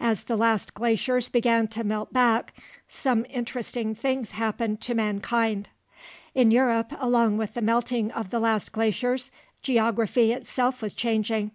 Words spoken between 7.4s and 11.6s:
the melting of the last glaciers, geography itself was changing.